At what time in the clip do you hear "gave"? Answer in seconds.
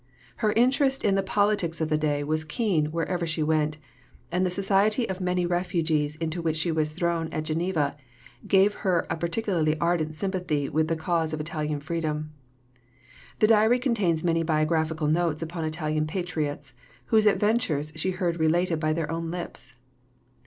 8.47-8.73